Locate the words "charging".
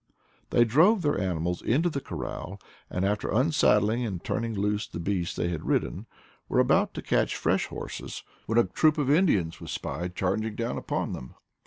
10.15-10.55